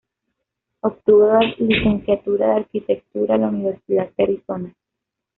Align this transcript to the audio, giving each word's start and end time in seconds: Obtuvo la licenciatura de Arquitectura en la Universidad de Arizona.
Obtuvo 0.81 1.27
la 1.27 1.41
licenciatura 1.59 2.47
de 2.47 2.51
Arquitectura 2.55 3.35
en 3.35 3.41
la 3.41 3.47
Universidad 3.49 4.09
de 4.17 4.23
Arizona. 4.23 4.73